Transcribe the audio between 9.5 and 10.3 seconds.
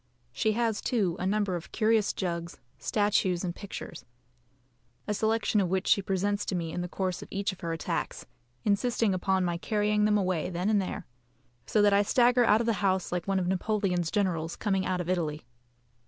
carrying them